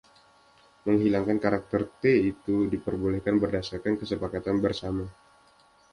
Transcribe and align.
Menghilangkan 0.89 1.37
karakter 1.45 1.81
'T' 1.99 2.15
itu 2.31 2.55
diperbolehkan 2.73 3.35
berdasarkan 3.43 3.93
kesepakatan 4.01 4.57
bersama. 4.65 5.05